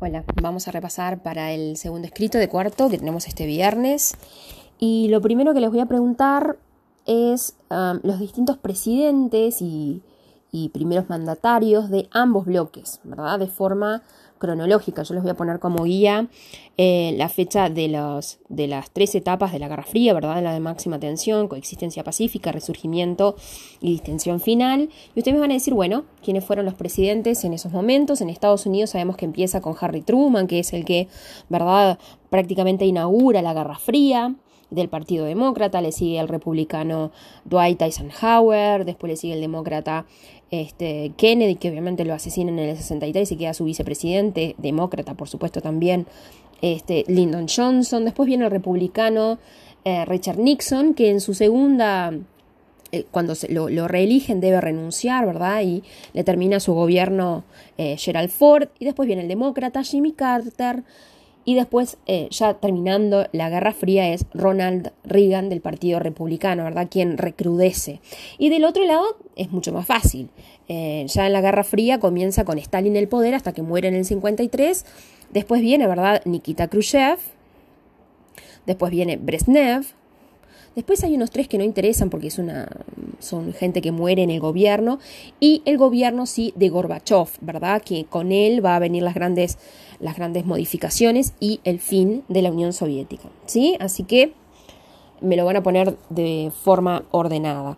Hola, 0.00 0.22
vamos 0.40 0.68
a 0.68 0.70
repasar 0.70 1.24
para 1.24 1.50
el 1.50 1.76
segundo 1.76 2.06
escrito 2.06 2.38
de 2.38 2.48
cuarto 2.48 2.88
que 2.88 2.98
tenemos 2.98 3.26
este 3.26 3.46
viernes. 3.46 4.14
Y 4.78 5.08
lo 5.08 5.20
primero 5.20 5.52
que 5.54 5.60
les 5.60 5.70
voy 5.70 5.80
a 5.80 5.86
preguntar 5.86 6.56
es 7.04 7.56
um, 7.68 7.98
los 8.04 8.20
distintos 8.20 8.58
presidentes 8.58 9.60
y, 9.60 10.04
y, 10.52 10.68
primeros 10.68 11.08
mandatarios 11.08 11.90
de 11.90 12.08
ambos 12.12 12.46
bloques, 12.46 13.00
¿verdad? 13.02 13.40
De 13.40 13.48
forma 13.48 14.04
cronológica. 14.38 15.02
Yo 15.02 15.14
les 15.14 15.22
voy 15.22 15.30
a 15.30 15.36
poner 15.36 15.58
como 15.58 15.84
guía 15.84 16.28
eh, 16.76 17.14
la 17.16 17.28
fecha 17.28 17.68
de, 17.68 17.88
los, 17.88 18.38
de 18.48 18.66
las 18.66 18.90
tres 18.90 19.14
etapas 19.14 19.52
de 19.52 19.58
la 19.58 19.68
Guerra 19.68 19.82
Fría, 19.82 20.14
¿verdad? 20.14 20.42
La 20.42 20.52
de 20.52 20.60
máxima 20.60 20.98
tensión, 20.98 21.48
coexistencia 21.48 22.04
pacífica, 22.04 22.52
resurgimiento 22.52 23.36
y 23.80 23.90
distensión 23.90 24.40
final. 24.40 24.88
Y 25.14 25.20
ustedes 25.20 25.34
me 25.34 25.40
van 25.40 25.50
a 25.50 25.54
decir, 25.54 25.74
bueno, 25.74 26.04
quiénes 26.24 26.44
fueron 26.44 26.64
los 26.64 26.74
presidentes 26.74 27.44
en 27.44 27.52
esos 27.52 27.72
momentos. 27.72 28.20
En 28.20 28.30
Estados 28.30 28.66
Unidos 28.66 28.90
sabemos 28.90 29.16
que 29.16 29.24
empieza 29.24 29.60
con 29.60 29.74
Harry 29.80 30.02
Truman, 30.02 30.46
que 30.46 30.60
es 30.60 30.72
el 30.72 30.84
que, 30.84 31.08
¿verdad?, 31.48 31.98
prácticamente 32.30 32.84
inaugura 32.84 33.42
la 33.42 33.54
Guerra 33.54 33.78
Fría 33.78 34.34
del 34.70 34.88
Partido 34.88 35.24
Demócrata, 35.24 35.80
le 35.80 35.92
sigue 35.92 36.18
el 36.18 36.28
republicano 36.28 37.10
Dwight 37.44 37.80
Eisenhower, 37.80 38.84
después 38.84 39.10
le 39.10 39.16
sigue 39.16 39.34
el 39.34 39.40
demócrata 39.40 40.06
este, 40.50 41.12
Kennedy, 41.16 41.56
que 41.56 41.70
obviamente 41.70 42.04
lo 42.04 42.14
asesinan 42.14 42.58
en 42.58 42.70
el 42.70 42.76
63 42.76 43.32
y 43.32 43.36
queda 43.36 43.54
su 43.54 43.64
vicepresidente, 43.64 44.54
demócrata 44.58 45.14
por 45.14 45.28
supuesto 45.28 45.60
también, 45.60 46.06
este, 46.60 47.04
Lyndon 47.06 47.46
Johnson, 47.48 48.04
después 48.04 48.26
viene 48.26 48.44
el 48.44 48.50
republicano 48.50 49.38
eh, 49.84 50.04
Richard 50.04 50.38
Nixon, 50.38 50.94
que 50.94 51.10
en 51.10 51.20
su 51.20 51.34
segunda 51.34 52.12
eh, 52.90 53.04
cuando 53.10 53.34
se 53.34 53.52
lo, 53.52 53.68
reeligen 53.86 54.40
debe 54.40 54.60
renunciar, 54.60 55.26
¿verdad? 55.26 55.62
Y 55.62 55.82
le 56.14 56.24
termina 56.24 56.58
su 56.58 56.72
gobierno 56.72 57.44
eh, 57.76 57.96
Gerald 57.98 58.30
Ford. 58.30 58.68
Y 58.78 58.86
después 58.86 59.06
viene 59.06 59.22
el 59.22 59.28
demócrata 59.28 59.82
Jimmy 59.82 60.12
Carter. 60.12 60.84
Y 61.48 61.54
después, 61.54 61.96
eh, 62.04 62.28
ya 62.30 62.52
terminando 62.52 63.26
la 63.32 63.48
Guerra 63.48 63.72
Fría, 63.72 64.12
es 64.12 64.26
Ronald 64.34 64.92
Reagan 65.02 65.48
del 65.48 65.62
Partido 65.62 65.98
Republicano, 65.98 66.64
¿verdad? 66.64 66.88
Quien 66.90 67.16
recrudece. 67.16 68.02
Y 68.36 68.50
del 68.50 68.66
otro 68.66 68.84
lado 68.84 69.16
es 69.34 69.50
mucho 69.50 69.72
más 69.72 69.86
fácil. 69.86 70.28
Eh, 70.68 71.06
ya 71.08 71.26
en 71.26 71.32
la 71.32 71.40
Guerra 71.40 71.64
Fría 71.64 72.00
comienza 72.00 72.44
con 72.44 72.58
Stalin 72.58 72.96
el 72.96 73.08
poder 73.08 73.34
hasta 73.34 73.54
que 73.54 73.62
muere 73.62 73.88
en 73.88 73.94
el 73.94 74.04
53. 74.04 74.84
Después 75.30 75.62
viene, 75.62 75.86
¿verdad? 75.86 76.20
Nikita 76.26 76.68
Khrushchev. 76.68 77.16
Después 78.66 78.90
viene 78.90 79.16
Brezhnev. 79.16 79.86
Después 80.78 81.02
hay 81.02 81.16
unos 81.16 81.32
tres 81.32 81.48
que 81.48 81.58
no 81.58 81.64
interesan 81.64 82.08
porque 82.08 82.28
es 82.28 82.38
una, 82.38 82.68
son 83.18 83.52
gente 83.52 83.80
que 83.80 83.90
muere 83.90 84.22
en 84.22 84.30
el 84.30 84.38
gobierno. 84.38 85.00
Y 85.40 85.60
el 85.64 85.76
gobierno 85.76 86.24
sí 86.24 86.52
de 86.54 86.68
Gorbachev, 86.68 87.26
¿verdad? 87.40 87.82
Que 87.82 88.04
con 88.04 88.30
él 88.30 88.64
va 88.64 88.76
a 88.76 88.78
venir 88.78 89.02
las 89.02 89.14
grandes, 89.14 89.58
las 89.98 90.14
grandes 90.14 90.46
modificaciones 90.46 91.32
y 91.40 91.58
el 91.64 91.80
fin 91.80 92.22
de 92.28 92.42
la 92.42 92.52
Unión 92.52 92.72
Soviética. 92.72 93.28
¿Sí? 93.44 93.76
Así 93.80 94.04
que 94.04 94.34
me 95.20 95.36
lo 95.36 95.44
van 95.44 95.56
a 95.56 95.64
poner 95.64 95.98
de 96.10 96.52
forma 96.62 97.02
ordenada. 97.10 97.76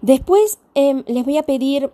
Después 0.00 0.60
em, 0.76 1.02
les 1.08 1.24
voy 1.24 1.38
a 1.38 1.42
pedir 1.42 1.90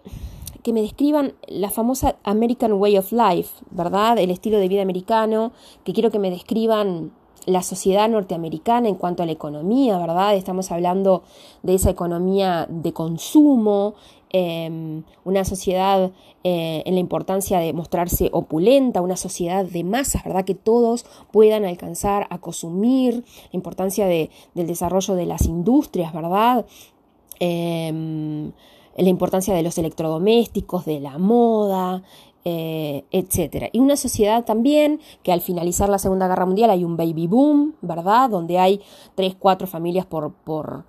que 0.63 0.75
me 0.75 0.83
describan 0.83 1.33
la 1.49 1.71
famosa 1.71 2.17
American 2.23 2.75
Way 2.75 2.99
of 2.99 3.13
Life, 3.13 3.65
¿verdad? 3.71 4.19
El 4.19 4.31
estilo 4.31 4.59
de 4.59 4.69
vida 4.69 4.83
americano, 4.83 5.53
que 5.85 5.95
quiero 5.95 6.11
que 6.11 6.19
me 6.19 6.31
describan 6.31 7.13
la 7.47 7.63
sociedad 7.63 8.09
norteamericana 8.09 8.89
en 8.89 8.95
cuanto 8.95 9.23
a 9.23 9.27
la 9.27 9.33
economía, 9.33 9.99
¿verdad? 9.99 10.37
Estamos 10.37 10.71
hablando 10.71 11.23
de 11.63 11.75
esa 11.75 11.91
economía 11.91 12.67
de 12.69 12.93
consumo, 12.93 13.95
em, 14.31 15.03
una 15.25 15.45
sociedad 15.45 16.11
eh, 16.45 16.83
en 16.87 16.95
la 16.95 17.01
importancia 17.01 17.59
de 17.59 17.73
mostrarse 17.73 18.29
opulenta, 18.33 19.01
una 19.01 19.17
sociedad 19.17 19.65
de 19.65 19.85
masas, 19.85 20.25
¿verdad? 20.25 20.45
Que 20.45 20.55
todos 20.55 21.05
puedan 21.31 21.65
alcanzar 21.65 22.27
a 22.31 22.39
consumir, 22.39 23.25
la 23.53 23.57
importancia 23.57 24.07
de, 24.07 24.31
del 24.55 24.67
desarrollo 24.67 25.15
de 25.15 25.27
las 25.27 25.47
industrias, 25.47 26.13
¿verdad? 26.13 26.65
Em, 27.39 28.53
la 28.97 29.09
importancia 29.09 29.55
de 29.55 29.63
los 29.63 29.79
electrodomésticos, 29.79 30.85
de 30.85 31.01
la 31.01 31.19
moda, 31.19 32.03
eh, 32.45 33.05
etcétera. 33.13 33.69
Y 33.73 33.79
una 33.79 33.97
sociedad 33.97 34.45
también 34.45 35.01
que 35.23 35.33
al 35.33 35.41
finalizar 35.41 35.89
la 35.89 35.99
Segunda 35.99 36.27
Guerra 36.27 36.45
Mundial 36.45 36.71
hay 36.71 36.85
un 36.85 36.97
baby 36.97 37.29
boom, 37.29 37.75
¿verdad? 37.83 38.31
Donde 38.31 38.59
hay 38.59 38.81
tres, 39.15 39.37
cuatro 39.39 39.69
familias 39.69 40.07
por, 40.07 40.33
por, 40.33 40.85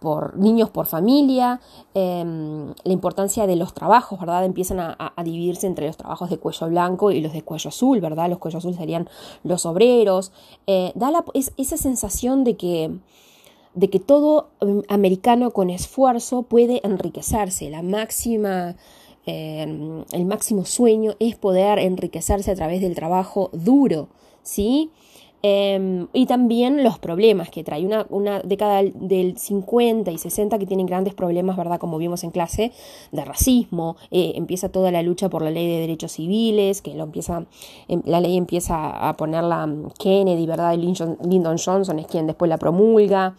por 0.00 0.36
niños 0.36 0.70
por 0.70 0.84
familia, 0.86 1.60
em, 1.94 2.74
la 2.84 2.92
importancia 2.92 3.46
de 3.46 3.56
los 3.56 3.74
trabajos, 3.74 4.20
¿verdad? 4.20 4.44
Empiezan 4.44 4.80
a, 4.80 5.14
dividirse 5.24 5.66
entre 5.66 5.86
los 5.86 5.96
trabajos 5.96 6.30
de 6.30 6.38
cuello 6.38 6.68
blanco 6.68 7.10
y 7.10 7.20
los 7.20 7.32
de 7.32 7.42
cuello 7.42 7.68
azul, 7.68 8.00
¿verdad? 8.00 8.28
Los 8.28 8.38
cuello 8.38 8.58
azul 8.58 8.74
serían 8.74 9.08
los 9.44 9.66
obreros. 9.66 10.32
Eh, 10.66 10.92
da 10.94 11.10
esa 11.32 11.76
sensación 11.76 12.44
de 12.44 12.56
que, 12.56 12.90
de 13.74 13.90
que 13.90 13.98
todo 13.98 14.50
em, 14.60 14.82
americano 14.88 15.52
con 15.52 15.70
esfuerzo 15.70 16.42
puede 16.42 16.86
enriquecerse, 16.86 17.70
la 17.70 17.82
máxima 17.82 18.76
Em, 19.30 20.04
el 20.12 20.24
máximo 20.24 20.64
sueño 20.64 21.12
es 21.18 21.36
poder 21.36 21.78
enriquecerse 21.80 22.50
a 22.50 22.54
través 22.54 22.80
del 22.80 22.94
trabajo 22.94 23.50
duro, 23.52 24.08
¿sí? 24.42 24.90
Em, 25.42 26.08
y 26.14 26.24
también 26.24 26.82
los 26.82 26.98
problemas 26.98 27.50
que 27.50 27.62
trae 27.62 27.84
una, 27.84 28.06
una, 28.08 28.40
década 28.40 28.82
del 28.82 29.36
50 29.36 30.10
y 30.10 30.16
60 30.16 30.58
que 30.58 30.64
tienen 30.64 30.86
grandes 30.86 31.12
problemas, 31.12 31.58
¿verdad? 31.58 31.78
Como 31.78 31.98
vimos 31.98 32.24
en 32.24 32.30
clase, 32.30 32.72
de 33.12 33.22
racismo. 33.22 33.96
Eh, 34.10 34.32
empieza 34.36 34.70
toda 34.70 34.90
la 34.90 35.02
lucha 35.02 35.28
por 35.28 35.42
la 35.42 35.50
ley 35.50 35.68
de 35.68 35.80
derechos 35.80 36.12
civiles, 36.12 36.80
que 36.80 36.94
lo 36.94 37.04
empieza, 37.04 37.44
em, 37.86 38.00
la 38.06 38.22
ley 38.22 38.34
empieza 38.38 39.08
a 39.10 39.14
ponerla 39.18 39.66
mm, 39.66 39.90
Kennedy, 39.98 40.46
¿verdad? 40.46 40.72
Y 40.72 40.78
Lyndon, 40.78 41.58
Johnson 41.58 41.98
es 41.98 42.06
quien 42.06 42.26
después 42.26 42.48
la 42.48 42.56
promulga. 42.56 43.36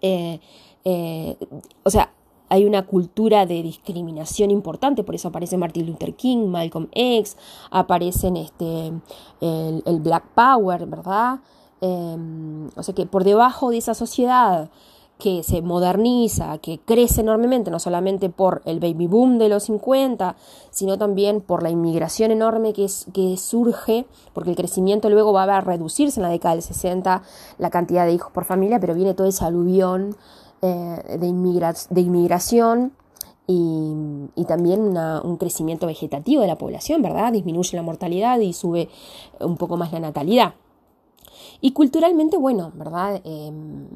Eh, 0.00 0.40
eh, 0.86 1.36
o 1.82 1.90
sea, 1.90 2.10
hay 2.54 2.64
una 2.64 2.86
cultura 2.86 3.46
de 3.46 3.62
discriminación 3.64 4.52
importante, 4.52 5.02
por 5.02 5.16
eso 5.16 5.26
aparece 5.26 5.56
Martin 5.56 5.86
Luther 5.86 6.14
King, 6.14 6.46
Malcolm 6.46 6.86
X, 6.92 7.36
aparecen 7.72 8.36
este, 8.36 8.92
el, 9.40 10.00
Black 10.00 10.24
Power, 10.36 10.86
¿verdad? 10.86 11.40
Em, 11.80 12.68
o 12.76 12.82
sea 12.84 12.94
que 12.94 13.06
por 13.06 13.24
debajo 13.24 13.70
de 13.70 13.78
esa 13.78 13.94
sociedad 13.94 14.70
que 15.18 15.42
se 15.42 15.62
moderniza, 15.62 16.58
que 16.58 16.78
crece 16.78 17.22
enormemente, 17.22 17.72
no 17.72 17.80
solamente 17.80 18.30
por 18.30 18.62
el 18.66 18.78
baby 18.78 19.08
boom 19.08 19.38
de 19.38 19.48
los 19.48 19.64
50, 19.64 20.36
sino 20.70 20.96
también 20.96 21.40
por 21.40 21.64
la 21.64 21.70
inmigración 21.70 22.30
enorme 22.30 22.72
que, 22.72 22.86
que 23.12 23.36
surge, 23.36 24.06
porque 24.32 24.50
el 24.50 24.56
crecimiento 24.56 25.10
luego 25.10 25.32
va 25.32 25.42
a 25.42 25.60
reducirse 25.60 26.20
en 26.20 26.22
la 26.22 26.28
década 26.30 26.54
del 26.54 26.62
60, 26.62 27.22
la 27.58 27.70
cantidad 27.70 28.06
de 28.06 28.12
hijos 28.12 28.30
por 28.30 28.44
familia, 28.44 28.78
pero 28.78 28.94
viene 28.94 29.14
todo 29.14 29.26
ese 29.26 29.44
aluvión 29.44 30.16
eh, 30.66 31.18
de, 31.18 32.00
inmigración 32.00 32.92
y, 33.46 34.44
también 34.48 34.96
un 34.96 35.36
crecimiento 35.36 35.86
vegetativo 35.86 36.40
de 36.40 36.48
la 36.48 36.56
población, 36.56 37.02
¿verdad? 37.02 37.32
Disminuye 37.32 37.76
la 37.76 37.82
mortalidad 37.82 38.38
y 38.38 38.54
sube 38.54 38.88
un 39.40 39.58
poco 39.58 39.76
más 39.76 39.92
la 39.92 40.00
natalidad. 40.00 40.54
Y 41.60 41.72
culturalmente, 41.72 42.38
bueno, 42.38 42.72
¿verdad? 42.74 43.20
Em, 43.24 43.88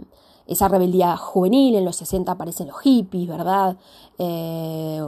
esa 0.46 0.68
rebeldía 0.68 1.16
juvenil, 1.16 1.76
en 1.76 1.86
los 1.86 1.96
60 1.96 2.32
aparecen 2.32 2.68
los 2.68 2.80
hippies, 2.80 3.28
¿verdad? 3.28 3.78
Eh, 4.18 5.00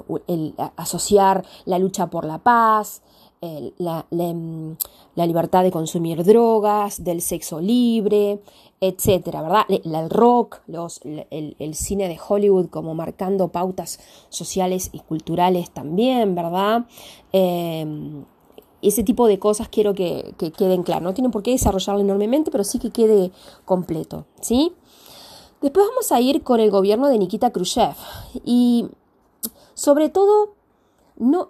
asociar 0.76 1.44
la 1.66 1.78
lucha 1.78 2.06
por 2.06 2.25
la 2.25 2.38
paz, 2.38 3.03
la, 3.41 4.06
em, 4.11 4.77
la, 5.15 5.27
libertad 5.27 5.62
de 5.62 5.71
consumir 5.71 6.23
drogas, 6.25 7.03
del 7.03 7.23
sexo 7.23 7.59
libre, 7.59 8.43
etcétera, 8.81 9.41
¿verdad? 9.41 9.65
El 9.69 10.11
rock, 10.11 10.61
los, 10.67 11.01
el, 11.03 11.75
cine 11.75 12.09
de 12.09 12.19
Hollywood 12.29 12.69
como 12.69 12.95
marcando 12.95 13.49
pautas 13.49 13.99
sociales 14.29 14.91
y 14.93 15.00
culturales 15.00 15.71
también, 15.71 16.34
¿verdad? 16.34 16.87
Em, 17.33 18.25
ese 18.83 19.05
tipo 19.05 19.27
de 19.27 19.39
cosas 19.39 19.69
quiero 19.69 19.94
que, 19.94 20.35
queden 20.56 20.82
claras. 20.82 21.03
No 21.03 21.14
tienen 21.14 21.31
por 21.31 21.43
qué 21.43 21.53
desarrollarlo 21.53 22.00
enormemente, 22.00 22.50
pero 22.50 22.64
sí 22.64 22.79
que 22.79 22.91
quede 22.91 23.31
completo, 23.64 24.26
¿sí? 24.41 24.73
Después 25.62 25.87
vamos 25.88 26.12
a 26.12 26.20
ir 26.20 26.43
con 26.43 26.61
el 26.61 26.70
gobierno 26.70 27.09
de 27.09 27.19
Nikita 27.19 27.50
Khrushchev. 27.50 27.94
Y 28.44 28.88
sobre 29.75 30.09
todo, 30.09 30.55
no, 31.17 31.47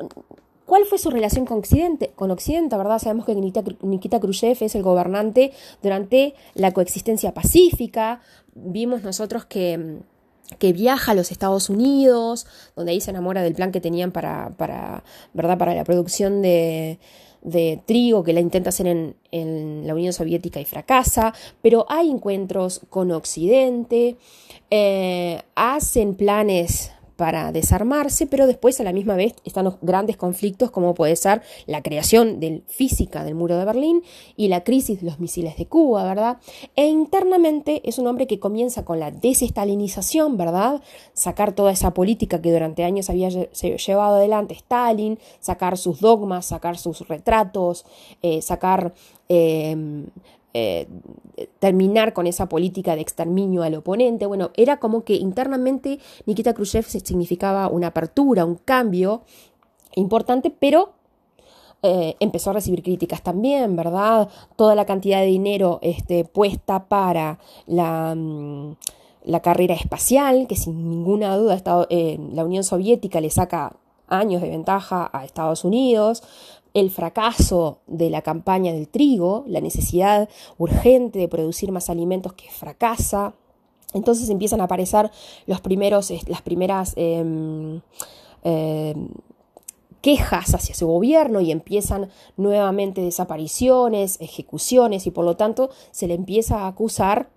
¿Cuál 0.71 0.85
fue 0.85 0.99
su 0.99 1.11
relación 1.11 1.47
con 1.47 1.59
Occidente? 1.59 2.13
Con 2.15 2.31
Occidente, 2.31 2.77
¿verdad? 2.77 3.01
Sabemos 3.01 3.27
que 3.27 3.35
Nikita, 3.35 4.21
Khrushchev 4.21 4.57
es 4.61 4.77
el 4.77 4.85
gobernante 4.85 5.51
durante 5.83 6.35
la 6.55 6.71
coexistencia 6.71 7.35
pacífica. 7.35 8.21
Vimos 8.55 9.03
nosotros 9.03 9.45
que 9.45 9.99
que 10.61 10.73
viaja 10.73 11.11
a 11.11 11.15
los 11.17 11.33
Estados 11.33 11.71
Unidos, 11.71 12.47
donde 12.77 12.93
ahí 12.93 13.01
se 13.01 13.11
enamora 13.11 13.43
del 13.43 13.55
plan 13.55 13.73
que 13.73 13.81
tenían 13.81 14.13
para, 14.13 14.51
para, 14.57 15.03
¿verdad? 15.33 15.59
para 15.59 15.75
la 15.75 15.83
producción 15.83 16.41
de, 16.41 17.01
de 17.43 17.81
trigo 17.85 18.23
que 18.23 18.33
la 18.33 18.41
intenta 18.41 18.69
hacer 18.69 18.87
en, 18.87 19.17
en, 19.33 19.87
la 19.89 19.95
Unión 19.95 20.13
Soviética 20.13 20.61
y 20.61 20.65
fracasa, 20.65 21.35
pero 21.63 21.87
hay 21.89 22.11
encuentros 22.11 22.81
con 22.91 23.11
Occidente, 23.13 24.17
eh, 24.71 25.43
hacen 25.55 26.15
planes 26.15 26.93
para 27.21 27.53
desarmarse, 27.53 28.27
pero 28.27 28.47
después 28.47 28.81
a 28.81 28.83
la 28.83 28.95
misma 28.95 29.15
vez 29.15 29.35
están 29.45 29.67
los 29.67 29.79
grandes 29.83 30.17
conflictos 30.17 30.71
como 30.71 30.95
puede 30.95 31.17
ser 31.17 31.43
la 31.67 31.83
creación 31.83 32.41
del, 32.41 32.65
física 32.67 33.25
del 33.25 33.35
muro 33.35 33.59
de 33.59 33.67
Berlín 33.67 34.03
y 34.37 34.49
la 34.49 34.65
crisis 34.65 35.01
de 35.01 35.07
los 35.07 35.21
misiles 35.21 35.55
de 35.59 35.67
Cuba, 35.67 36.03
¿verdad? 36.05 36.39
E 36.77 36.87
internamente 36.87 37.83
es 37.85 37.99
un 37.99 38.07
hombre 38.07 38.27
que 38.27 38.41
comienza 38.41 38.87
con 38.87 39.01
la 39.01 39.11
desestalinización, 39.11 40.39
¿verdad? 40.39 40.81
Sacar 41.13 41.53
toda 41.53 41.73
esa 41.73 41.93
política 41.93 42.41
que 42.41 42.53
durante 42.53 42.85
años 42.85 43.11
había 43.11 43.29
llevado 43.29 44.17
adelante 44.17 44.55
Stalin, 44.55 45.19
sacar 45.41 45.77
sus 45.77 46.01
dogmas, 46.01 46.47
sacar 46.47 46.79
sus 46.79 47.07
retratos, 47.07 47.85
eh, 48.23 48.41
sacar 48.41 48.95
em, 49.29 50.07
eh, 50.53 50.89
terminar 51.59 52.13
con 52.13 52.27
esa 52.27 52.49
política 52.49 52.97
de 52.97 53.03
exterminio 53.03 53.63
al 53.63 53.75
oponente. 53.75 54.27
Bueno, 54.27 54.51
era 54.55 54.79
como 54.79 55.05
que 55.05 55.15
internamente 55.15 56.01
Nikita 56.27 56.55
Khrushchev 56.55 56.85
significaba 56.85 57.69
una 57.69 57.89
apertura, 57.89 58.45
un 58.45 58.57
cambio 58.57 59.23
importante, 59.95 60.51
pero 60.51 60.95
eh, 61.83 62.17
empezó 62.21 62.51
a 62.51 62.55
recibir 62.55 62.83
críticas 62.83 63.23
también, 63.23 63.75
¿verdad? 63.75 64.29
Toda 64.57 64.75
la 64.75 64.85
cantidad 64.85 65.21
de 65.21 65.27
dinero 65.27 65.79
este, 65.83 66.25
puesta 66.25 66.89
para 66.89 67.39
la, 67.67 68.15
mm, 68.15 68.77
carrera 69.43 69.75
espacial, 69.75 70.47
que 70.47 70.57
sin 70.57 70.91
ninguna 70.91 71.37
duda 71.37 71.63
eh, 71.89 72.19
la 72.33 72.45
Unión 72.45 72.65
Soviética 72.65 73.21
le 73.21 73.31
saca 73.31 73.77
años 74.09 74.43
de 74.43 74.51
ventaja 74.51 75.09
a 75.13 75.25
Estados 75.25 75.65
Unidos, 75.65 76.23
el 76.75 76.91
fracaso 76.91 77.79
de 77.87 78.11
la 78.11 78.23
campaña 78.23 78.73
del 78.73 78.89
trigo, 78.89 79.45
la 79.47 79.61
necesidad 79.61 80.29
urgente 80.59 81.19
de 81.19 81.29
producir 81.29 81.73
más 81.73 81.91
alimentos 81.91 82.33
que 82.35 82.51
fracasa. 82.51 83.35
Entonces 83.93 84.31
empiezan 84.31 84.61
a 84.61 84.65
aparecer 84.65 85.11
los 85.47 85.61
primeros, 85.61 86.13
las 86.29 86.43
primeras 86.43 86.93
em, 86.97 87.81
em, 88.45 89.09
quejas 90.01 90.55
hacia 90.55 90.75
su 90.75 90.87
gobierno 90.87 91.41
y 91.41 91.51
empiezan 91.51 92.09
nuevamente 92.37 93.01
desapariciones, 93.01 94.21
ejecuciones 94.21 95.07
y 95.07 95.11
por 95.11 95.25
lo 95.25 95.37
tanto 95.37 95.71
se 95.91 96.07
le 96.07 96.15
empieza 96.15 96.61
a 96.61 96.69
acusar 96.69 97.29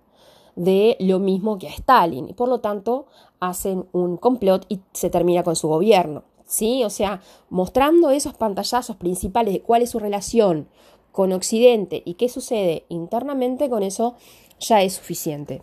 de 0.56 0.96
lo 1.00 1.18
mismo 1.18 1.58
que 1.58 1.68
a 1.68 1.72
Stalin 1.72 2.28
y 2.28 2.32
por 2.32 2.48
lo 2.48 2.60
tanto 2.60 3.06
hacen 3.40 3.86
un 3.92 4.16
complot 4.16 4.64
y 4.68 4.80
se 4.92 5.10
termina 5.10 5.42
con 5.42 5.56
su 5.56 5.68
gobierno. 5.68 6.22
¿Sí? 6.46 6.84
O 6.84 6.90
sea, 6.90 7.20
mostrando 7.50 8.10
esos 8.10 8.34
pantallazos 8.34 8.96
principales 8.96 9.54
de 9.54 9.60
cuál 9.60 9.82
es 9.82 9.90
su 9.90 9.98
relación 9.98 10.68
con 11.12 11.32
Occidente 11.32 12.02
y 12.04 12.14
qué 12.14 12.28
sucede 12.28 12.84
internamente, 12.88 13.68
con 13.70 13.82
eso 13.82 14.16
ya 14.60 14.82
es 14.82 14.94
suficiente. 14.94 15.62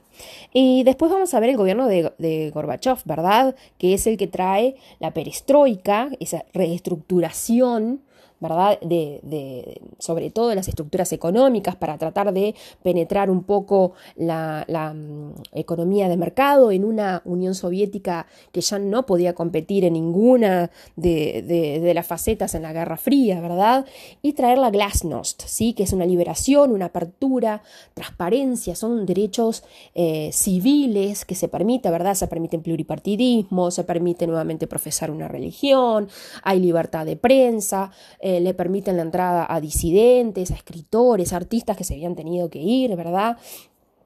Y 0.54 0.84
después 0.84 1.12
vamos 1.12 1.34
a 1.34 1.40
ver 1.40 1.50
el 1.50 1.58
gobierno 1.58 1.88
de, 1.88 2.14
de 2.18 2.52
Gorbachev, 2.52 3.00
¿verdad? 3.06 3.56
Que 3.78 3.94
es 3.94 4.08
el 4.08 4.18
que 4.18 4.28
trae 4.28 4.76
la 5.00 5.14
perestroika, 5.14 6.10
esa 6.20 6.46
reestructuración 6.54 8.02
¿verdad? 8.42 8.80
De, 8.82 9.20
de, 9.24 9.82
sobre 10.00 10.32
todo 10.32 10.54
las 10.54 10.68
estructuras 10.68 11.14
económicas 11.14 11.76
para 11.76 11.98
tratar 11.98 12.34
de 12.34 12.56
penetrar 12.84 13.30
un 13.30 13.44
poco 13.44 13.94
la, 14.16 14.66
mm, 14.68 15.32
economía 15.54 16.10
de 16.10 16.18
mercado 16.18 16.72
en 16.72 16.84
una 16.84 17.22
Unión 17.24 17.54
Soviética 17.56 18.26
que 18.52 18.62
ya 18.62 18.80
no 18.80 19.06
podía 19.06 19.34
competir 19.34 19.86
en 19.86 19.94
ninguna 19.94 20.72
de, 20.96 21.80
de, 21.82 21.94
las 21.94 22.08
facetas 22.08 22.56
en 22.56 22.64
la 22.64 22.74
Guerra 22.74 22.98
Fría, 22.98 23.42
¿verdad? 23.42 23.86
Y 24.22 24.34
traer 24.34 24.58
la 24.58 24.72
Glasnost, 24.72 25.44
¿sí? 25.46 25.74
Que 25.74 25.84
es 25.84 25.94
una 25.94 26.06
liberación, 26.06 26.72
una 26.72 26.86
apertura, 26.86 27.62
transparencia, 27.94 28.76
son 28.76 29.06
derechos 29.06 29.64
eh, 29.94 30.32
civiles 30.34 31.26
que 31.26 31.36
se 31.36 31.48
permite, 31.48 31.92
¿verdad? 31.92 32.16
Se 32.16 32.28
permite 32.28 32.58
pluripartidismo, 32.58 33.70
se 33.70 33.84
permite 33.84 34.26
nuevamente 34.26 34.66
profesar 34.66 35.12
una 35.12 35.28
religión, 35.28 36.08
hay 36.44 36.60
libertad 36.60 37.06
de 37.06 37.18
prensa, 37.18 37.92
eh, 38.20 38.31
le 38.40 38.54
permiten 38.54 38.98
la 38.98 39.04
entrada 39.04 39.46
a 39.50 39.60
disidentes, 39.60 40.52
a 40.52 40.56
escritores, 40.56 41.34
a 41.34 41.38
artistas 41.38 41.76
que 41.76 41.84
se 41.84 41.96
habían 41.96 42.16
tenido 42.16 42.50
que 42.50 42.60
ir, 42.60 42.96
¿verdad? 42.96 43.38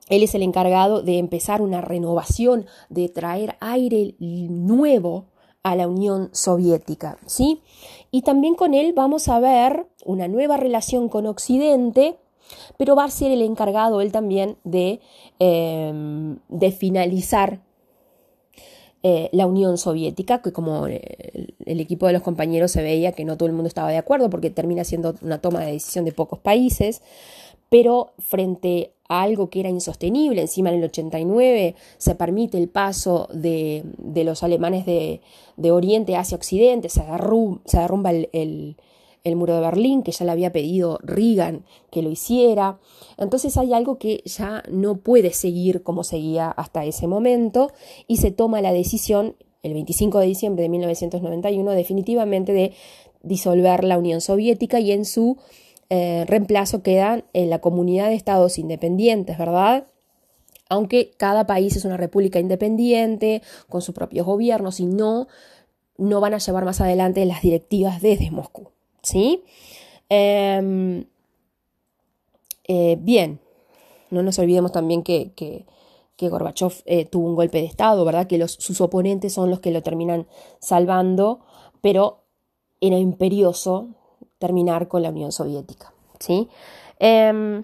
Él 0.10 0.24
es 0.24 0.36
el 0.36 0.44
encargado 0.44 1.02
de 1.02 1.18
empezar 1.18 1.62
una 1.62 1.82
renovación, 1.82 2.66
de 2.90 3.10
traer 3.10 3.56
aire 3.60 4.16
nuevo 4.20 5.26
a 5.64 5.76
la 5.76 5.88
Unión 5.88 6.30
Soviética, 6.32 7.18
¿sí? 7.26 7.62
Y 8.12 8.22
también 8.22 8.56
con 8.56 8.74
él 8.74 8.94
vamos 8.94 9.28
a 9.28 9.40
ver 9.40 9.88
una 10.06 10.28
nueva 10.28 10.58
relación 10.58 11.10
con 11.10 11.26
Occidente, 11.26 12.18
pero 12.78 12.96
va 12.96 13.06
a 13.06 13.10
ser 13.10 13.32
el 13.32 13.42
encargado 13.42 14.02
él 14.02 14.12
también 14.12 14.58
de, 14.64 15.02
de 15.40 16.72
finalizar 16.72 17.62
eh, 19.08 19.30
la 19.34 19.46
Unión 19.46 19.78
Soviética, 19.78 20.42
que 20.42 20.52
como 20.52 20.88
eh, 20.88 21.54
el, 21.64 21.80
equipo 21.80 22.08
de 22.08 22.14
los 22.14 22.24
compañeros 22.24 22.72
se 22.72 22.82
veía 22.82 23.12
que 23.12 23.24
no 23.24 23.38
todo 23.38 23.46
el 23.46 23.54
mundo 23.54 23.68
estaba 23.68 23.92
de 23.92 24.00
acuerdo 24.00 24.32
porque 24.32 24.50
termina 24.50 24.84
siendo 24.84 25.14
una 25.22 25.38
toma 25.38 25.60
de 25.60 25.74
decisión 25.74 26.06
de 26.06 26.12
pocos 26.12 26.40
países, 26.40 27.04
pero 27.70 28.14
frente 28.18 28.94
a 29.08 29.22
algo 29.22 29.52
que 29.52 29.60
era 29.60 29.70
insostenible, 29.70 30.42
encima 30.42 30.72
en 30.72 30.78
el 30.78 30.86
89 30.86 31.76
se 32.00 32.16
permite 32.16 32.58
el 32.58 32.68
paso 32.68 33.28
de, 33.32 33.84
los 34.26 34.42
alemanes 34.42 34.88
de, 34.88 35.22
Oriente 35.72 36.16
hacia 36.16 36.36
Occidente, 36.36 36.90
se, 36.90 37.04
derrumba 37.04 38.10
el 38.10 38.76
muro 39.36 39.56
de 39.56 39.62
Berlín, 39.62 40.04
que 40.04 40.12
ya 40.12 40.24
le 40.26 40.32
había 40.32 40.52
pedido 40.52 41.00
Reagan 41.02 41.66
que 41.90 42.04
lo 42.04 42.12
hiciera. 42.12 42.80
Entonces 43.18 43.58
hay 43.58 43.74
algo 43.74 43.98
que 43.98 44.22
ya 44.26 44.62
no 44.70 44.98
puede 44.98 45.34
seguir 45.34 45.82
como 45.82 46.04
seguía 46.04 46.52
hasta 46.52 46.86
ese 46.86 47.08
momento 47.08 47.72
y 48.08 48.18
se 48.18 48.30
toma 48.30 48.62
la 48.62 48.72
decisión 48.72 49.36
el 49.64 49.74
25 49.74 50.20
de 50.20 50.28
diciembre 50.28 50.62
de 50.62 50.70
1991 50.70 51.72
definitivamente 51.72 52.54
de 52.54 52.74
disolver 53.24 53.84
la 53.84 53.98
Unión 53.98 54.22
Soviética 54.22 54.80
y 54.80 54.92
en 54.92 55.06
su 55.06 55.38
eh, 55.90 56.26
reemplazo 56.28 56.84
quedan 56.84 57.26
en 57.34 57.50
la 57.50 57.60
comunidad 57.60 58.10
de 58.10 58.16
estados 58.16 58.60
independientes, 58.60 59.38
¿verdad? 59.38 59.88
Aunque 60.70 61.12
cada 61.18 61.46
país 61.48 61.76
es 61.76 61.86
una 61.86 61.98
república 61.98 62.40
independiente, 62.40 63.42
con 63.70 63.82
sus 63.82 63.94
propios 63.94 64.26
gobiernos 64.26 64.80
y 64.80 64.86
no, 64.86 65.28
no 65.98 66.22
van 66.22 66.34
a 66.34 66.40
llevar 66.40 66.66
más 66.66 66.82
adelante 66.82 67.26
las 67.26 67.42
directivas 67.42 68.02
desde 68.02 68.32
Moscú. 68.32 68.75
¿Sí? 69.06 69.44
Em, 70.10 71.06
eh, 72.68 72.98
bien, 73.00 73.40
no 74.10 74.24
nos 74.24 74.38
olvidemos 74.40 74.72
también 74.72 75.04
que, 75.04 75.32
que, 75.36 75.66
Gorbachev 76.30 76.74
eh, 76.86 77.06
tuvo 77.06 77.28
un 77.28 77.36
golpe 77.36 77.60
de 77.60 77.66
Estado, 77.66 78.04
¿verdad? 78.04 78.28
Que 78.28 78.38
los, 78.38 78.52
sus 78.52 78.82
oponentes 78.82 79.34
son 79.34 79.50
los 79.50 79.60
que 79.60 79.72
lo 79.72 79.84
terminan 79.84 80.28
salvando, 80.60 81.42
pero 81.82 82.24
era 82.82 82.98
imperioso 82.98 83.90
terminar 84.40 84.88
con 84.88 85.04
la 85.04 85.10
Unión 85.10 85.32
Soviética, 85.32 85.94
¿sí? 86.20 86.50
Em, 87.00 87.64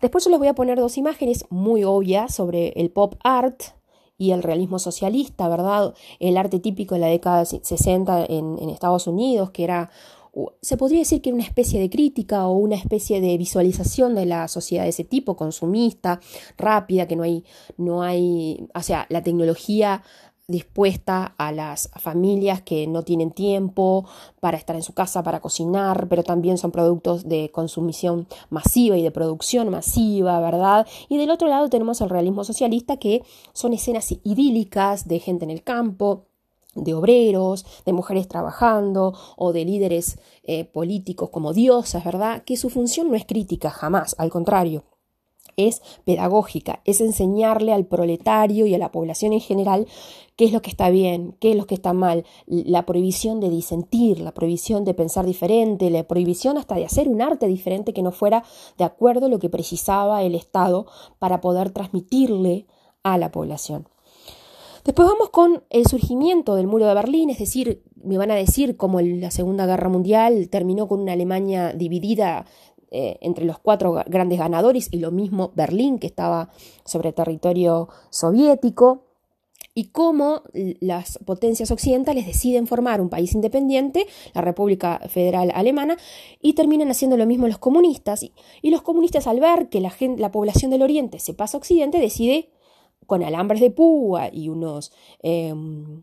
después 0.00 0.24
yo 0.24 0.30
les 0.30 0.38
voy 0.38 0.48
a 0.48 0.54
poner 0.54 0.78
dos 0.78 0.96
imágenes 0.96 1.44
muy 1.50 1.84
obvias 1.84 2.34
sobre 2.34 2.68
el 2.76 2.90
pop 2.90 3.16
art 3.22 3.62
y 4.18 4.30
el 4.30 4.42
realismo 4.42 4.78
socialista, 4.78 5.48
¿verdad? 5.48 5.94
El 6.20 6.38
arte 6.38 6.58
típico 6.58 6.94
de 6.94 7.02
la 7.02 7.08
década 7.08 7.44
60 7.44 8.24
en, 8.26 8.58
en 8.58 8.70
Estados 8.70 9.06
Unidos, 9.06 9.50
que 9.50 9.64
era 9.64 9.90
se 10.60 10.76
podría 10.76 11.00
decir 11.00 11.22
que 11.22 11.32
una 11.32 11.42
especie 11.42 11.80
de 11.80 11.90
crítica 11.90 12.46
o 12.46 12.52
una 12.52 12.76
especie 12.76 13.20
de 13.20 13.36
visualización 13.38 14.14
de 14.14 14.26
la 14.26 14.48
sociedad 14.48 14.84
de 14.84 14.90
ese 14.90 15.04
tipo, 15.04 15.36
consumista, 15.36 16.20
rápida, 16.58 17.06
que 17.06 17.16
no 17.16 17.22
hay, 17.22 17.44
no 17.76 18.02
hay, 18.02 18.68
o 18.74 18.82
sea, 18.82 19.06
la 19.08 19.22
tecnología 19.22 20.02
dispuesta 20.48 21.34
a 21.38 21.50
las 21.50 21.90
familias 21.96 22.62
que 22.62 22.86
no 22.86 23.02
tienen 23.02 23.32
tiempo 23.32 24.06
para 24.38 24.56
estar 24.56 24.76
en 24.76 24.82
su 24.82 24.92
casa, 24.92 25.24
para 25.24 25.40
cocinar, 25.40 26.06
pero 26.08 26.22
también 26.22 26.56
son 26.56 26.70
productos 26.70 27.28
de 27.28 27.50
consumición 27.50 28.28
masiva 28.48 28.96
y 28.96 29.02
de 29.02 29.10
producción 29.10 29.70
masiva, 29.70 30.38
¿verdad? 30.40 30.86
Y 31.08 31.18
del 31.18 31.30
otro 31.30 31.48
lado 31.48 31.68
tenemos 31.68 32.00
el 32.00 32.10
realismo 32.10 32.44
socialista, 32.44 32.96
que 32.98 33.22
son 33.52 33.72
escenas 33.72 34.12
idílicas 34.22 35.08
de 35.08 35.18
gente 35.18 35.44
en 35.44 35.50
el 35.50 35.64
campo, 35.64 36.26
de 36.76 36.94
obreros, 36.94 37.66
de 37.84 37.92
mujeres 37.92 38.28
trabajando 38.28 39.14
o 39.36 39.52
de 39.52 39.64
líderes 39.64 40.18
eh, 40.44 40.64
políticos 40.64 41.30
como 41.30 41.52
diosas, 41.52 42.04
¿verdad? 42.04 42.44
Que 42.44 42.56
su 42.56 42.70
función 42.70 43.10
no 43.10 43.16
es 43.16 43.26
crítica 43.26 43.70
jamás, 43.70 44.14
al 44.18 44.30
contrario, 44.30 44.84
es 45.56 45.82
pedagógica, 46.04 46.80
es 46.84 47.00
enseñarle 47.00 47.72
al 47.72 47.86
proletario 47.86 48.66
y 48.66 48.74
a 48.74 48.78
la 48.78 48.92
población 48.92 49.32
en 49.32 49.40
general 49.40 49.86
qué 50.36 50.44
es 50.44 50.52
lo 50.52 50.60
que 50.60 50.70
está 50.70 50.90
bien, 50.90 51.34
qué 51.40 51.50
es 51.50 51.56
lo 51.56 51.66
que 51.66 51.74
está 51.74 51.92
mal, 51.94 52.24
la 52.46 52.84
prohibición 52.84 53.40
de 53.40 53.48
disentir, 53.48 54.20
la 54.20 54.34
prohibición 54.34 54.84
de 54.84 54.94
pensar 54.94 55.24
diferente, 55.24 55.90
la 55.90 56.06
prohibición 56.06 56.58
hasta 56.58 56.74
de 56.74 56.84
hacer 56.84 57.08
un 57.08 57.22
arte 57.22 57.46
diferente 57.46 57.94
que 57.94 58.02
no 58.02 58.12
fuera 58.12 58.44
de 58.76 58.84
acuerdo 58.84 59.26
a 59.26 59.28
lo 59.30 59.38
que 59.38 59.48
precisaba 59.48 60.22
el 60.22 60.34
Estado 60.34 60.86
para 61.18 61.40
poder 61.40 61.70
transmitirle 61.70 62.66
a 63.02 63.16
la 63.16 63.30
población. 63.30 63.88
Después 64.86 65.08
vamos 65.08 65.30
con 65.30 65.64
el 65.70 65.84
surgimiento 65.88 66.54
del 66.54 66.68
muro 66.68 66.86
de 66.86 66.94
Berlín, 66.94 67.28
es 67.28 67.40
decir, 67.40 67.82
me 68.04 68.18
van 68.18 68.30
a 68.30 68.36
decir 68.36 68.76
cómo 68.76 69.00
la 69.00 69.32
Segunda 69.32 69.66
Guerra 69.66 69.88
Mundial 69.88 70.48
terminó 70.48 70.86
con 70.86 71.00
una 71.00 71.14
Alemania 71.14 71.72
dividida 71.72 72.46
eh, 72.92 73.18
entre 73.20 73.46
los 73.46 73.58
cuatro 73.58 74.00
grandes 74.06 74.38
ganadores 74.38 74.88
y 74.92 74.98
lo 74.98 75.10
mismo 75.10 75.50
Berlín, 75.56 75.98
que 75.98 76.06
estaba 76.06 76.50
sobre 76.84 77.12
territorio 77.12 77.88
soviético. 78.10 79.02
y 79.74 79.88
cómo 79.88 80.42
las 80.80 81.18
potencias 81.26 81.70
occidentales 81.70 82.24
deciden 82.24 82.66
formar 82.66 83.00
un 83.00 83.10
país 83.10 83.34
independiente, 83.34 84.06
la 84.34 84.40
República 84.40 85.00
Federal 85.08 85.50
Alemana, 85.52 85.98
y 86.40 86.54
terminan 86.54 86.90
haciendo 86.90 87.16
lo 87.16 87.26
mismo 87.26 87.48
los 87.48 87.58
comunistas. 87.58 88.22
Y, 88.22 88.70
los 88.70 88.80
comunistas 88.82 89.26
al 89.26 89.40
ver 89.40 89.68
que 89.68 89.80
la, 89.80 89.90
gente, 89.90 90.22
la 90.22 90.30
población 90.30 90.70
del 90.70 90.82
Oriente 90.82 91.18
se 91.18 91.34
pasa 91.34 91.56
a 91.56 91.60
Occidente, 91.60 91.98
decide 91.98 92.48
con 93.06 93.22
alambres 93.22 93.60
de 93.60 93.70
púa 93.70 94.28
y 94.32 94.48
unos, 94.48 94.92
em, 95.22 96.02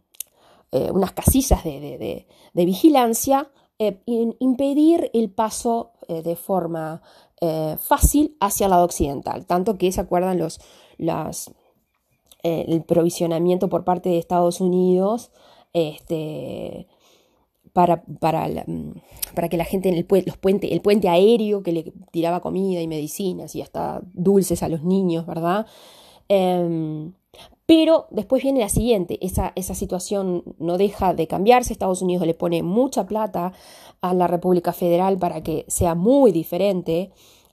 eh, 0.71 0.91
unas 0.91 1.11
casillas 1.11 1.63
de, 1.63 2.25
vigilancia, 2.53 3.51
eh, 3.79 3.99
impedir 4.05 5.09
el 5.13 5.29
paso 5.29 5.91
eh, 6.07 6.21
de 6.21 6.35
forma 6.35 7.01
fácil 7.77 8.37
hacia 8.39 8.67
el 8.67 8.71
lado 8.71 8.85
occidental. 8.85 9.45
Tanto 9.45 9.77
que 9.77 9.91
se 9.91 9.99
acuerdan 9.99 10.39
los, 10.39 10.61
el 12.41 12.83
provisionamiento 12.83 13.67
por 13.67 13.83
parte 13.83 14.07
de 14.07 14.17
Estados 14.17 14.61
Unidos 14.61 15.29
este, 15.73 16.87
para, 17.73 18.03
para, 18.03 18.47
para, 19.33 19.49
que 19.49 19.57
la 19.57 19.65
gente 19.65 19.89
en 19.89 19.95
el, 19.95 20.05
los 20.25 20.37
puente, 20.37 20.73
el 20.73 20.81
puente 20.81 21.09
aéreo 21.09 21.63
que 21.63 21.71
le 21.71 21.93
tiraba 22.11 22.39
comida 22.39 22.81
y 22.81 22.87
medicinas 22.87 23.55
y 23.55 23.61
hasta 23.61 24.01
dulces 24.13 24.61
a 24.63 24.69
los 24.69 24.83
niños, 24.83 25.25
¿verdad? 25.25 25.65
Em, 26.29 27.13
pero 27.65 28.07
después 28.11 28.43
viene 28.43 28.59
la 28.59 28.69
siguiente, 28.69 29.17
esa, 29.21 29.53
situación 29.55 30.43
no 30.59 30.77
deja 30.77 31.13
de 31.13 31.27
cambiarse, 31.27 31.73
Estados 31.73 32.01
Unidos 32.01 32.27
le 32.27 32.33
pone 32.33 32.61
mucha 32.61 33.05
plata 33.05 33.53
a 34.01 34.13
la 34.13 34.27
República 34.27 34.73
Federal 34.73 35.17
para 35.17 35.41
que 35.43 35.65
sea 35.69 35.95
muy 35.95 36.31
diferente 36.31 37.11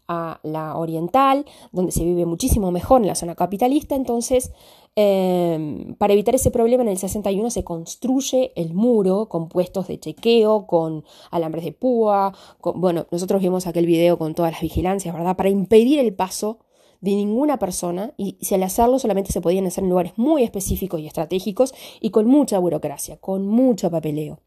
a 0.08 0.40
la 0.42 0.76
oriental, 0.76 1.46
donde 1.70 1.92
se 1.92 2.04
vive 2.04 2.26
muchísimo 2.26 2.72
mejor 2.72 3.00
en 3.00 3.06
la 3.06 3.14
zona 3.14 3.36
capitalista, 3.36 3.94
entonces 3.94 4.50
em, 4.96 5.94
para 5.94 6.12
evitar 6.12 6.34
ese 6.34 6.50
problema 6.50 6.82
en 6.82 6.88
el 6.88 6.98
61 6.98 7.48
se 7.50 7.62
construye 7.62 8.52
el 8.56 8.74
muro 8.74 9.28
con 9.28 9.48
puestos 9.48 9.86
de 9.86 10.00
chequeo, 10.00 10.66
con 10.66 11.04
alambres 11.30 11.64
de 11.64 11.72
púa, 11.72 12.34
bueno, 12.74 13.06
nosotros 13.12 13.40
vimos 13.40 13.68
aquel 13.68 13.86
video 13.86 14.18
con 14.18 14.34
todas 14.34 14.50
las 14.50 14.60
vigilancias, 14.60 15.14
¿verdad? 15.14 15.36
Para 15.36 15.50
impedir 15.50 16.00
el 16.00 16.12
paso 16.12 16.58
de 17.00 17.12
ninguna 17.12 17.58
persona 17.58 18.12
y 18.16 18.36
si 18.40 18.54
al 18.54 18.62
hacerlo 18.62 18.98
solamente 18.98 19.32
se 19.32 19.40
podían 19.40 19.66
hacer 19.66 19.84
en 19.84 19.90
lugares 19.90 20.12
muy 20.16 20.42
específicos 20.42 21.00
y 21.00 21.06
estratégicos 21.06 21.74
y 22.00 22.10
con 22.10 22.26
mucha 22.26 22.58
burocracia, 22.58 23.16
con 23.16 23.46
mucho 23.46 23.90
papeleo. 23.90 24.40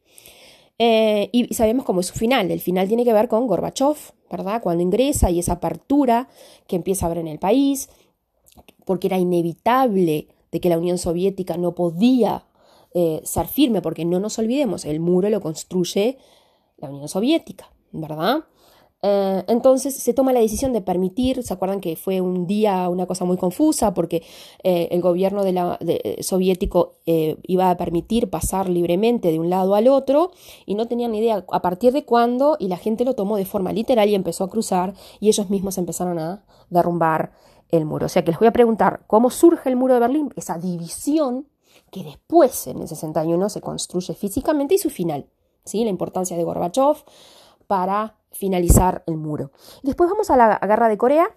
Eh, 0.79 1.29
y 1.31 1.53
sabemos 1.53 1.85
cómo 1.85 2.01
es 2.01 2.07
su 2.07 2.13
final. 2.13 2.51
El 2.51 2.59
final 2.59 2.87
tiene 2.87 3.05
que 3.05 3.13
ver 3.13 3.27
con 3.27 3.47
Gorbachev, 3.47 3.95
¿verdad? 4.29 4.61
Cuando 4.61 4.83
ingresa 4.83 5.29
y 5.29 5.39
esa 5.39 5.53
apertura 5.53 6.29
que 6.67 6.75
empieza 6.75 7.05
a 7.05 7.07
haber 7.07 7.19
en 7.19 7.27
el 7.27 7.39
país, 7.39 7.89
porque 8.85 9.07
era 9.07 9.17
inevitable 9.17 10.27
de 10.51 10.59
que 10.59 10.69
la 10.69 10.77
Unión 10.77 10.97
Soviética 10.97 11.57
no 11.57 11.73
podía 11.73 12.45
eh, 12.93 13.21
ser 13.23 13.47
firme, 13.47 13.81
porque 13.81 14.05
no 14.05 14.19
nos 14.19 14.37
olvidemos, 14.39 14.85
el 14.85 14.99
muro 14.99 15.29
lo 15.29 15.41
construye 15.41 16.17
la 16.77 16.89
Unión 16.89 17.07
Soviética, 17.07 17.71
¿verdad? 17.91 18.43
Eh, 19.05 19.43
entonces 19.47 19.93
se 19.93 20.13
toma 20.13 20.31
la 20.31 20.39
decisión 20.39 20.71
de 20.71 20.79
permitir, 20.79 21.43
¿se 21.43 21.53
acuerdan 21.53 21.81
que 21.81 21.97
fue 21.97 22.21
un 22.21 22.47
día 22.47 22.87
una 22.87 23.05
cosa 23.05 23.25
muy 23.25 23.35
confusa 23.35 23.93
porque 23.93 24.23
eh, 24.63 24.87
el 24.91 25.01
gobierno 25.01 25.43
la, 25.51 25.77
soviético 26.21 26.95
eh, 27.05 27.35
iba 27.43 27.69
a 27.69 27.75
permitir 27.75 28.29
pasar 28.29 28.69
libremente 28.69 29.29
de 29.29 29.39
un 29.39 29.49
lado 29.49 29.75
al 29.75 29.89
otro 29.89 30.31
y 30.65 30.75
no 30.75 30.87
tenían 30.87 31.11
ni 31.11 31.19
idea 31.19 31.45
a 31.51 31.61
partir 31.61 31.91
de 31.91 32.05
cuándo 32.05 32.55
y 32.59 32.69
la 32.69 32.77
gente 32.77 33.03
lo 33.03 33.13
tomó 33.13 33.35
de 33.35 33.43
forma 33.43 33.73
literal 33.73 34.07
y 34.07 34.15
empezó 34.15 34.45
a 34.45 34.49
cruzar 34.49 34.93
y 35.19 35.27
ellos 35.27 35.49
mismos 35.49 35.77
empezaron 35.77 36.17
a 36.17 36.45
derrumbar 36.69 37.33
el 37.71 37.83
muro. 37.83 38.05
O 38.05 38.09
sea 38.09 38.23
que 38.23 38.31
les 38.31 38.39
voy 38.39 38.47
a 38.47 38.53
preguntar 38.53 39.03
cómo 39.07 39.29
surge 39.31 39.67
el 39.67 39.75
muro 39.75 39.95
de 39.95 39.99
Berlín, 39.99 40.33
esa 40.37 40.57
división 40.57 41.49
que 41.91 42.05
después 42.05 42.67
en 42.67 42.81
el 42.81 42.87
61 42.87 43.49
se 43.49 43.59
construye 43.59 44.13
físicamente 44.13 44.75
y 44.75 44.77
su 44.77 44.89
final, 44.89 45.27
¿sí? 45.65 45.83
la 45.83 45.89
importancia 45.89 46.37
de 46.37 46.43
Gorbachev 46.45 47.03
para 47.67 48.17
finalizar 48.33 49.03
el 49.07 49.17
muro. 49.17 49.51
Después 49.83 50.09
vamos 50.09 50.29
a 50.29 50.37
la 50.37 50.59
guerra 50.59 50.89
de 50.89 50.97
Corea. 50.97 51.27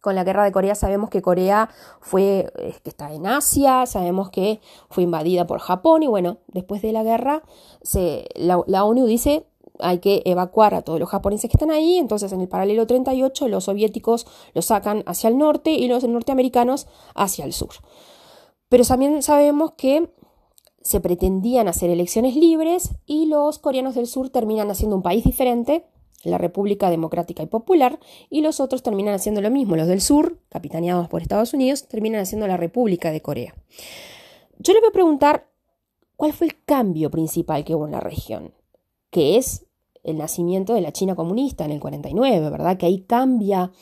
Con 0.00 0.14
la 0.14 0.24
guerra 0.24 0.44
de 0.44 0.52
Corea 0.52 0.74
sabemos 0.74 1.10
que 1.10 1.20
Corea 1.20 1.68
fue, 2.00 2.50
que 2.84 2.90
está 2.90 3.12
en 3.12 3.26
Asia, 3.26 3.86
sabemos 3.86 4.30
que 4.30 4.60
fue 4.88 5.02
invadida 5.02 5.46
por 5.46 5.58
Japón 5.58 6.04
y 6.04 6.06
bueno, 6.06 6.38
después 6.46 6.80
de 6.80 6.92
la 6.92 7.02
guerra 7.02 7.42
se, 7.82 8.28
la, 8.36 8.62
la 8.66 8.84
ONU 8.84 9.04
dice 9.06 9.46
hay 9.80 9.98
que 9.98 10.22
evacuar 10.24 10.74
a 10.74 10.82
todos 10.82 11.00
los 11.00 11.08
japoneses 11.08 11.50
que 11.50 11.56
están 11.56 11.70
ahí, 11.70 11.98
entonces 11.98 12.32
en 12.32 12.40
el 12.40 12.48
paralelo 12.48 12.86
38 12.86 13.48
los 13.48 13.64
soviéticos 13.64 14.26
los 14.54 14.66
sacan 14.66 15.02
hacia 15.06 15.28
el 15.28 15.38
norte 15.38 15.72
y 15.72 15.88
los 15.88 16.04
norteamericanos 16.04 16.86
hacia 17.14 17.44
el 17.44 17.52
sur. 17.52 17.74
Pero 18.68 18.84
también 18.84 19.22
sabemos 19.22 19.72
que 19.72 20.10
se 20.82 21.00
pretendían 21.00 21.68
hacer 21.68 21.90
elecciones 21.90 22.36
libres 22.36 22.90
y 23.06 23.26
los 23.26 23.58
coreanos 23.58 23.94
del 23.94 24.06
sur 24.06 24.30
terminan 24.30 24.70
haciendo 24.70 24.96
un 24.96 25.02
país 25.02 25.24
diferente 25.24 25.84
la 26.24 26.38
República 26.38 26.90
Democrática 26.90 27.42
y 27.42 27.46
Popular, 27.46 27.98
y 28.30 28.40
los 28.40 28.60
otros 28.60 28.82
terminan 28.82 29.14
haciendo 29.14 29.40
lo 29.40 29.50
mismo. 29.50 29.76
Los 29.76 29.88
del 29.88 30.00
sur, 30.00 30.40
capitaneados 30.48 31.08
por 31.08 31.22
Estados 31.22 31.54
Unidos, 31.54 31.86
terminan 31.88 32.20
haciendo 32.20 32.46
la 32.46 32.56
República 32.56 33.10
de 33.12 33.22
Corea. 33.22 33.54
Yo 34.58 34.72
le 34.72 34.80
voy 34.80 34.88
a 34.88 34.92
preguntar 34.92 35.48
cuál 36.16 36.32
fue 36.32 36.48
el 36.48 36.64
cambio 36.64 37.10
principal 37.10 37.64
que 37.64 37.74
hubo 37.74 37.86
en 37.86 37.92
la 37.92 38.00
región, 38.00 38.54
que 39.10 39.36
es 39.36 39.66
el 40.02 40.18
nacimiento 40.18 40.74
de 40.74 40.80
la 40.80 40.92
China 40.92 41.14
comunista 41.14 41.64
en 41.64 41.72
el 41.72 41.80
49, 41.80 42.50
¿verdad? 42.50 42.76
Que 42.76 42.86
ahí 42.86 43.00
cambia 43.00 43.72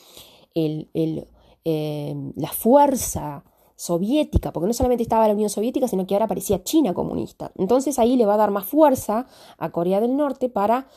eh, 0.53 2.15
la 2.35 2.49
fuerza 2.49 3.43
soviética, 3.75 4.51
porque 4.51 4.67
no 4.67 4.73
solamente 4.73 5.03
estaba 5.03 5.27
la 5.27 5.33
Unión 5.33 5.49
Soviética, 5.49 5.87
sino 5.87 6.07
que 6.07 6.15
ahora 6.15 6.25
aparecía 6.25 6.63
China 6.63 6.93
comunista. 6.93 7.51
Entonces 7.57 7.99
ahí 7.99 8.15
le 8.15 8.25
va 8.25 8.35
a 8.35 8.37
dar 8.37 8.51
más 8.51 8.65
fuerza 8.65 9.27
a 9.57 9.71
Corea 9.71 9.99
del 9.99 10.15
Norte 10.15 10.49
para 10.49 10.87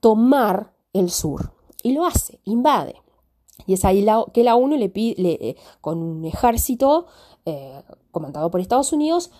tomar 0.00 0.75
el 0.98 1.10
sur. 1.10 1.52
Y 1.82 1.92
lo 1.92 2.04
hace, 2.04 2.40
invade. 2.44 2.96
Y 3.66 3.74
es 3.74 3.84
ahí 3.84 4.06
que 4.32 4.44
la 4.44 4.56
ONU 4.56 4.76
le 4.76 4.88
pide, 4.88 5.48
eh, 5.48 5.56
con 5.80 5.98
un 5.98 6.24
ejército 6.24 7.06
eh, 7.44 7.82
comandado 8.10 8.50
por 8.50 8.60
Estados 8.60 8.92
Unidos, 8.92 9.30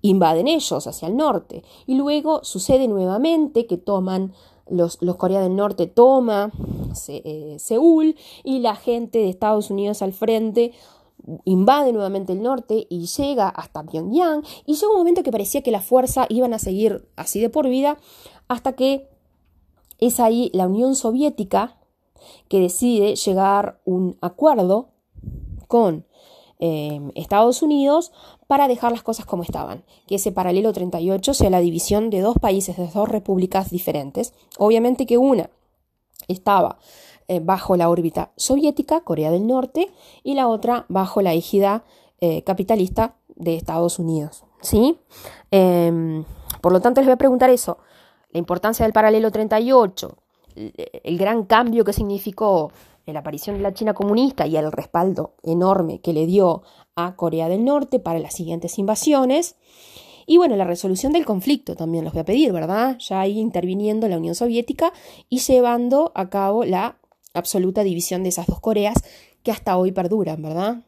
invaden 0.00 0.48
ellos 0.48 0.86
hacia 0.86 1.08
el 1.08 1.16
norte. 1.16 1.62
Y 1.86 1.94
luego 1.94 2.44
sucede 2.44 2.88
nuevamente 2.88 3.66
que 3.66 3.78
toman, 3.78 4.32
los, 4.68 4.98
los 5.00 5.16
Corea 5.16 5.40
del 5.40 5.56
Norte 5.56 5.86
toma 5.86 6.50
eh, 7.08 7.56
Seúl 7.58 8.16
y 8.42 8.60
la 8.60 8.74
gente 8.74 9.18
de 9.18 9.28
Estados 9.28 9.70
Unidos 9.70 10.02
al 10.02 10.12
frente 10.12 10.72
invade 11.44 11.92
nuevamente 11.92 12.32
el 12.32 12.42
norte 12.42 12.86
y 12.88 13.06
llega 13.06 13.48
hasta 13.48 13.84
Pyongyang 13.84 14.42
y 14.66 14.74
llega 14.74 14.90
un 14.90 14.98
momento 14.98 15.22
que 15.22 15.30
parecía 15.30 15.62
que 15.62 15.70
la 15.70 15.80
fuerza 15.80 16.26
iban 16.28 16.52
a 16.52 16.58
seguir 16.58 17.08
así 17.16 17.40
de 17.40 17.48
por 17.48 17.68
vida 17.68 17.98
hasta 18.48 18.72
que 18.72 19.08
es 20.02 20.18
ahí 20.18 20.50
la 20.52 20.66
Unión 20.66 20.96
Soviética 20.96 21.76
que 22.48 22.58
decide 22.58 23.14
llegar 23.14 23.80
un 23.84 24.18
acuerdo 24.20 24.88
con 25.68 26.04
em, 26.58 27.12
Estados 27.14 27.62
Unidos 27.62 28.12
para 28.48 28.66
dejar 28.66 28.90
las 28.90 29.04
cosas 29.04 29.26
como 29.26 29.44
estaban, 29.44 29.84
que 30.08 30.16
ese 30.16 30.32
paralelo 30.32 30.72
38 30.72 31.34
sea 31.34 31.50
la 31.50 31.60
división 31.60 32.10
de 32.10 32.20
dos 32.20 32.36
países, 32.40 32.76
de 32.76 32.88
dos 32.88 33.08
repúblicas 33.08 33.70
diferentes. 33.70 34.34
Obviamente 34.58 35.06
que 35.06 35.18
una 35.18 35.50
estaba 36.26 36.78
eh, 37.28 37.40
bajo 37.40 37.76
la 37.76 37.88
órbita 37.88 38.32
soviética, 38.36 39.02
Corea 39.02 39.30
del 39.30 39.46
Norte, 39.46 39.88
y 40.24 40.34
la 40.34 40.48
otra 40.48 40.84
bajo 40.88 41.22
la 41.22 41.32
égida 41.32 41.84
eh, 42.20 42.42
capitalista 42.42 43.14
de 43.36 43.54
Estados 43.54 44.00
Unidos. 44.00 44.44
¿sí? 44.62 44.98
Em, 45.52 46.24
por 46.60 46.72
lo 46.72 46.80
tanto, 46.80 47.00
les 47.00 47.06
voy 47.06 47.14
a 47.14 47.18
preguntar 47.18 47.50
eso 47.50 47.78
la 48.32 48.38
importancia 48.38 48.84
del 48.84 48.92
paralelo 48.92 49.30
38, 49.30 50.16
el 50.54 51.18
gran 51.18 51.44
cambio 51.44 51.84
que 51.84 51.92
significó 51.92 52.72
la 53.06 53.20
aparición 53.20 53.56
de 53.56 53.62
la 53.62 53.74
China 53.74 53.94
comunista 53.94 54.46
y 54.46 54.56
el 54.56 54.70
respaldo 54.70 55.34
enorme 55.42 56.00
que 56.00 56.12
le 56.12 56.26
dio 56.26 56.62
a 56.94 57.16
Corea 57.16 57.48
del 57.48 57.64
Norte 57.64 57.98
para 57.98 58.18
las 58.18 58.34
siguientes 58.34 58.78
invasiones. 58.78 59.56
Y 60.24 60.36
bueno, 60.36 60.56
la 60.56 60.64
resolución 60.64 61.12
del 61.12 61.24
conflicto 61.24 61.74
también 61.74 62.04
los 62.04 62.12
voy 62.12 62.20
a 62.20 62.24
pedir, 62.24 62.52
¿verdad? 62.52 62.96
Ya 62.98 63.20
ahí 63.20 63.38
interviniendo 63.38 64.08
la 64.08 64.18
Unión 64.18 64.34
Soviética 64.34 64.92
y 65.28 65.38
llevando 65.40 66.12
a 66.14 66.30
cabo 66.30 66.64
la 66.64 66.98
absoluta 67.34 67.82
división 67.82 68.22
de 68.22 68.28
esas 68.28 68.46
dos 68.46 68.60
Coreas 68.60 69.02
que 69.42 69.50
hasta 69.50 69.76
hoy 69.76 69.90
perduran, 69.90 70.40
¿verdad? 70.40 70.82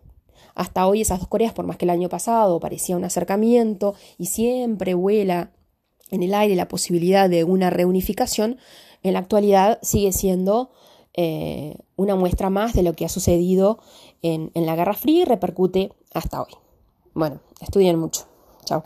Hasta 0.54 0.86
hoy 0.86 1.00
esas 1.00 1.18
dos 1.18 1.28
Coreas, 1.28 1.52
por 1.52 1.66
más 1.66 1.76
que 1.76 1.84
el 1.84 1.90
año 1.90 2.08
pasado 2.08 2.60
parecía 2.60 2.96
un 2.96 3.04
acercamiento 3.04 3.94
y 4.18 4.26
siempre 4.26 4.94
vuela 4.94 5.50
en 6.11 6.23
el 6.23 6.34
aire 6.34 6.54
la 6.54 6.68
posibilidad 6.68 7.28
de 7.28 7.44
una 7.44 7.70
reunificación, 7.70 8.58
en 9.02 9.12
la 9.12 9.18
actualidad 9.18 9.78
sigue 9.82 10.12
siendo 10.12 10.70
eh, 11.14 11.76
una 11.96 12.16
muestra 12.16 12.50
más 12.50 12.73
de 12.73 12.82
lo 12.82 12.94
que 12.94 13.04
ha 13.04 13.08
sucedido 13.08 13.78
en, 14.23 14.50
en 14.54 14.66
la 14.66 14.76
Guerra 14.76 14.94
Fría 14.94 15.23
y 15.23 15.25
repercute 15.25 15.92
hasta 16.12 16.42
hoy. 16.42 16.52
Bueno, 17.14 17.40
estudien 17.61 17.99
mucho. 17.99 18.26
Chao. 18.64 18.82